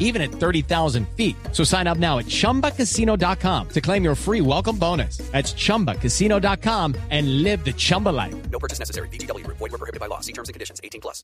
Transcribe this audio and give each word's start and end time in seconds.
even 0.00 0.20
at 0.20 0.32
30,000 0.32 1.06
feet. 1.16 1.36
So 1.52 1.62
sign 1.62 1.86
up 1.86 1.98
now 1.98 2.18
at 2.18 2.26
chumbacasino.com 2.26 3.68
to 3.68 3.80
claim 3.80 4.02
your 4.02 4.16
free 4.16 4.40
welcome 4.40 4.76
bonus. 4.76 5.18
That's 5.30 5.54
chumbacasino.com 5.54 6.96
and 7.10 7.44
live 7.44 7.64
the 7.64 7.72
Chumba 7.72 8.08
life. 8.08 8.34
No 8.50 8.58
purchase 8.58 8.80
necessary. 8.80 9.08
BGW. 9.10 9.46
Void 9.46 9.60
were 9.60 9.78
prohibited 9.78 10.00
by 10.00 10.06
law. 10.06 10.20
See 10.20 10.32
terms 10.32 10.48
and 10.48 10.54
conditions. 10.54 10.80
18 10.82 11.00
plus. 11.00 11.22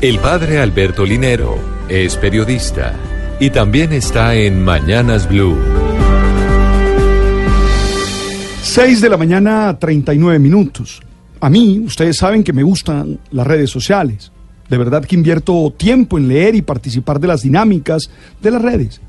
El 0.00 0.18
padre 0.18 0.60
Alberto 0.60 1.04
Linero 1.04 1.58
es 1.88 2.16
periodista 2.16 2.94
y 3.40 3.50
también 3.50 3.92
está 3.92 4.34
en 4.34 4.62
Mañanas 4.62 5.28
Blue. 5.28 5.56
6 8.62 9.00
de 9.00 9.08
la 9.08 9.16
mañana, 9.16 9.78
39 9.78 10.38
minutos. 10.38 11.00
A 11.40 11.48
mí, 11.48 11.78
ustedes 11.78 12.16
saben 12.16 12.42
que 12.42 12.52
me 12.52 12.62
gustan 12.62 13.20
las 13.30 13.46
redes 13.46 13.70
sociales. 13.70 14.32
De 14.68 14.78
verdad 14.78 15.04
que 15.04 15.14
invierto 15.14 15.72
tiempo 15.76 16.18
en 16.18 16.28
leer 16.28 16.54
y 16.54 16.62
participar 16.62 17.20
de 17.20 17.28
las 17.28 17.42
dinámicas 17.42 18.10
de 18.42 18.50
las 18.50 18.62
redes, 18.62 19.00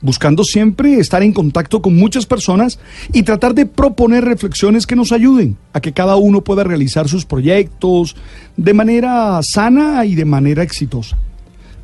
buscando 0.00 0.42
siempre 0.42 0.98
estar 0.98 1.22
en 1.22 1.32
contacto 1.32 1.82
con 1.82 1.96
muchas 1.96 2.26
personas 2.26 2.78
y 3.12 3.22
tratar 3.22 3.54
de 3.54 3.66
proponer 3.66 4.24
reflexiones 4.24 4.86
que 4.86 4.96
nos 4.96 5.12
ayuden 5.12 5.56
a 5.72 5.80
que 5.80 5.92
cada 5.92 6.16
uno 6.16 6.42
pueda 6.42 6.64
realizar 6.64 7.08
sus 7.08 7.24
proyectos 7.26 8.16
de 8.56 8.74
manera 8.74 9.40
sana 9.42 10.04
y 10.06 10.14
de 10.14 10.24
manera 10.24 10.62
exitosa. 10.62 11.18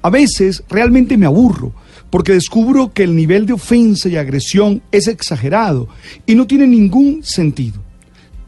A 0.01 0.11
veces 0.11 0.63
realmente 0.69 1.17
me 1.17 1.27
aburro 1.27 1.73
porque 2.11 2.33
descubro 2.33 2.93
que 2.93 3.03
el 3.03 3.15
nivel 3.15 3.47
de 3.47 3.53
ofensa 3.53 4.09
y 4.09 4.17
agresión 4.17 4.83
es 4.91 5.09
exagerado 5.09 5.89
y 6.25 6.35
no 6.35 6.47
tiene 6.47 6.67
ningún 6.67 7.23
sentido. 7.23 7.88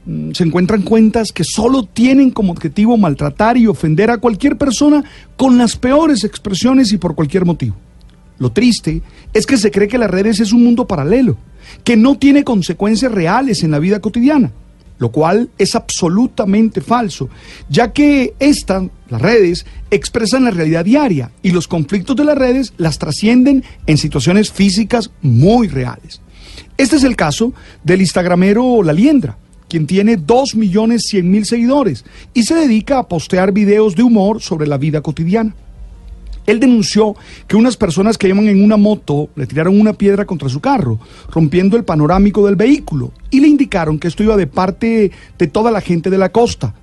Mm, 0.06 0.32
Se 0.32 0.44
encuentran 0.44 0.82
cuentas 0.82 1.32
que 1.32 1.44
solo 1.44 1.84
tienen 1.84 2.30
como 2.30 2.52
objetivo 2.52 2.96
maltratar 2.96 3.56
y 3.56 3.66
ofender 3.66 4.10
a 4.10 4.18
cualquier 4.18 4.56
persona 4.56 5.04
con 5.36 5.58
las 5.58 5.76
peores 5.76 6.24
expresiones 6.24 6.92
y 6.92 6.98
por 6.98 7.14
cualquier 7.14 7.44
motivo. 7.44 7.76
Lo 8.38 8.50
triste 8.52 9.02
es 9.34 9.44
que 9.44 9.58
se 9.58 9.70
cree 9.70 9.88
que 9.88 9.98
las 9.98 10.10
redes 10.10 10.40
es 10.40 10.52
un 10.52 10.64
mundo 10.64 10.86
paralelo, 10.86 11.36
que 11.84 11.96
no 11.96 12.16
tiene 12.16 12.44
consecuencias 12.44 13.12
reales 13.12 13.62
en 13.62 13.70
la 13.70 13.78
vida 13.78 14.00
cotidiana, 14.00 14.50
lo 14.98 15.12
cual 15.12 15.50
es 15.58 15.74
absolutamente 15.74 16.80
falso, 16.80 17.28
ya 17.68 17.92
que 17.92 18.32
estas, 18.38 18.84
las 19.10 19.20
redes, 19.20 19.66
expresan 19.90 20.44
la 20.44 20.50
realidad 20.50 20.86
diaria 20.86 21.30
y 21.42 21.50
los 21.50 21.68
conflictos 21.68 22.16
de 22.16 22.24
las 22.24 22.38
redes 22.38 22.72
las 22.78 22.98
trascienden 22.98 23.62
en 23.86 23.98
situaciones 23.98 24.50
físicas 24.50 25.10
muy 25.20 25.68
reales. 25.68 26.22
Este 26.78 26.96
es 26.96 27.04
el 27.04 27.16
caso 27.16 27.52
del 27.84 28.00
instagramero 28.00 28.82
La 28.82 28.94
Liendra, 28.94 29.36
quien 29.70 29.86
tiene 29.86 30.18
2.100.000 30.18 31.44
seguidores 31.44 32.04
y 32.34 32.42
se 32.42 32.54
dedica 32.54 32.98
a 32.98 33.08
postear 33.08 33.52
videos 33.52 33.94
de 33.94 34.02
humor 34.02 34.42
sobre 34.42 34.66
la 34.66 34.76
vida 34.76 35.00
cotidiana. 35.00 35.54
Él 36.46 36.58
denunció 36.58 37.14
que 37.46 37.56
unas 37.56 37.76
personas 37.76 38.18
que 38.18 38.28
iban 38.28 38.48
en 38.48 38.64
una 38.64 38.76
moto 38.76 39.28
le 39.36 39.46
tiraron 39.46 39.80
una 39.80 39.92
piedra 39.92 40.26
contra 40.26 40.48
su 40.48 40.60
carro, 40.60 40.98
rompiendo 41.30 41.76
el 41.76 41.84
panorámico 41.84 42.44
del 42.44 42.56
vehículo, 42.56 43.12
y 43.30 43.40
le 43.40 43.46
indicaron 43.46 43.98
que 43.98 44.08
esto 44.08 44.24
iba 44.24 44.36
de 44.36 44.48
parte 44.48 45.12
de 45.38 45.46
toda 45.46 45.70
la 45.70 45.80
gente 45.80 46.10
de 46.10 46.18
la 46.18 46.32
costa. 46.32 46.74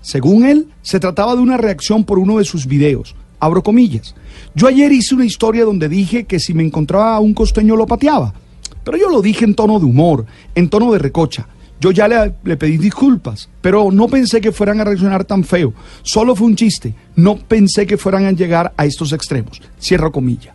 Según 0.00 0.44
él, 0.44 0.68
se 0.82 1.00
trataba 1.00 1.34
de 1.34 1.42
una 1.42 1.56
reacción 1.56 2.04
por 2.04 2.20
uno 2.20 2.38
de 2.38 2.44
sus 2.44 2.66
videos. 2.66 3.16
Abro 3.40 3.64
comillas. 3.64 4.14
Yo 4.54 4.68
ayer 4.68 4.92
hice 4.92 5.16
una 5.16 5.24
historia 5.24 5.64
donde 5.64 5.88
dije 5.88 6.24
que 6.24 6.38
si 6.38 6.54
me 6.54 6.62
encontraba 6.62 7.16
a 7.16 7.20
un 7.20 7.34
costeño 7.34 7.74
lo 7.74 7.86
pateaba, 7.86 8.32
pero 8.84 8.96
yo 8.96 9.10
lo 9.10 9.20
dije 9.20 9.44
en 9.44 9.56
tono 9.56 9.80
de 9.80 9.86
humor, 9.86 10.26
en 10.54 10.68
tono 10.68 10.92
de 10.92 11.00
recocha. 11.00 11.48
Yo 11.80 11.90
ya 11.90 12.08
le, 12.08 12.56
pedí 12.56 12.78
disculpas, 12.78 13.48
pero 13.60 13.90
no 13.90 14.08
pensé 14.08 14.40
que 14.40 14.52
fueran 14.52 14.80
a 14.80 14.84
reaccionar 14.84 15.24
tan 15.24 15.44
feo. 15.44 15.74
Solo 16.02 16.34
fue 16.34 16.46
un 16.46 16.56
chiste. 16.56 16.94
No 17.16 17.36
pensé 17.36 17.86
que 17.86 17.98
fueran 17.98 18.24
a 18.24 18.32
llegar 18.32 18.72
a 18.76 18.86
estos 18.86 19.12
extremos. 19.12 19.60
Cierro 19.80 20.10
comilla. 20.10 20.54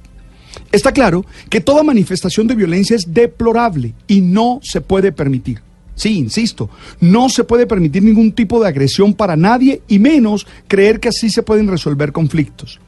Está 0.72 0.92
claro 0.92 1.26
que 1.50 1.62
toda 1.62 1.84
manifestación 1.84 2.48
de 2.48 2.56
violencia 2.56 2.96
es 2.96 3.14
deplorable 3.14 3.94
y 4.08 4.22
no 4.22 4.60
se 4.64 4.82
puede 4.82 5.12
permitir. 5.12 5.62
Sí, 5.96 6.18
insisto, 6.18 6.70
no 7.00 7.30
se 7.30 7.44
puede 7.44 7.68
permitir 7.68 8.02
ningún 8.02 8.32
tipo 8.32 8.60
de 8.62 8.68
agresión 8.68 9.14
para 9.14 9.36
nadie 9.36 9.84
y 9.88 10.00
menos 10.00 10.48
creer 10.68 11.00
que 11.00 11.10
así 11.10 11.30
se 11.30 11.44
pueden 11.44 11.68
resolver 11.68 12.12
conflictos. 12.12 12.80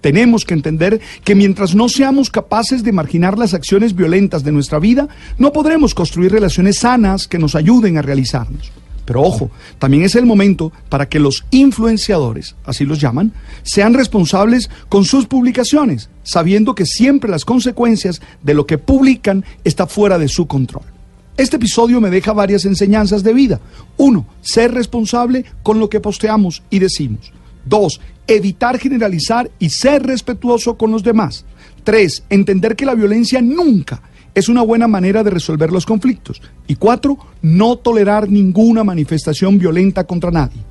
Tenemos 0.00 0.44
que 0.44 0.54
entender 0.54 1.00
que 1.24 1.34
mientras 1.34 1.74
no 1.74 1.88
seamos 1.88 2.30
capaces 2.30 2.82
de 2.82 2.92
marginar 2.92 3.38
las 3.38 3.54
acciones 3.54 3.94
violentas 3.94 4.44
de 4.44 4.52
nuestra 4.52 4.78
vida, 4.78 5.08
no 5.38 5.52
podremos 5.52 5.94
construir 5.94 6.32
relaciones 6.32 6.78
sanas 6.78 7.28
que 7.28 7.38
nos 7.38 7.54
ayuden 7.54 7.98
a 7.98 8.02
realizarnos. 8.02 8.72
Pero 9.04 9.22
ojo, 9.22 9.50
también 9.78 10.04
es 10.04 10.14
el 10.14 10.24
momento 10.24 10.72
para 10.88 11.08
que 11.08 11.18
los 11.18 11.44
influenciadores, 11.50 12.54
así 12.64 12.84
los 12.84 13.00
llaman, 13.00 13.32
sean 13.62 13.92
responsables 13.92 14.70
con 14.88 15.04
sus 15.04 15.26
publicaciones, 15.26 16.10
sabiendo 16.22 16.74
que 16.74 16.86
siempre 16.86 17.28
las 17.28 17.44
consecuencias 17.44 18.22
de 18.42 18.54
lo 18.54 18.66
que 18.66 18.78
publican 18.78 19.44
está 19.64 19.86
fuera 19.86 20.16
de 20.16 20.28
su 20.28 20.46
control. 20.46 20.84
Este 21.36 21.56
episodio 21.56 22.00
me 22.00 22.10
deja 22.10 22.32
varias 22.32 22.64
enseñanzas 22.64 23.22
de 23.22 23.32
vida. 23.32 23.60
Uno, 23.96 24.26
ser 24.42 24.72
responsable 24.74 25.44
con 25.62 25.80
lo 25.80 25.90
que 25.90 25.98
posteamos 25.98 26.62
y 26.70 26.78
decimos. 26.78 27.32
Dos, 27.70 28.00
evitar 28.26 28.78
generalizar 28.80 29.48
y 29.60 29.70
ser 29.70 30.02
respetuoso 30.02 30.76
con 30.76 30.90
los 30.90 31.04
demás. 31.04 31.44
Tres, 31.84 32.24
entender 32.28 32.74
que 32.74 32.84
la 32.84 32.96
violencia 32.96 33.40
nunca 33.40 34.02
es 34.34 34.48
una 34.48 34.62
buena 34.62 34.88
manera 34.88 35.22
de 35.22 35.30
resolver 35.30 35.70
los 35.70 35.86
conflictos. 35.86 36.42
Y 36.66 36.74
cuatro, 36.74 37.16
no 37.42 37.76
tolerar 37.76 38.28
ninguna 38.28 38.82
manifestación 38.82 39.56
violenta 39.56 40.02
contra 40.02 40.32
nadie. 40.32 40.69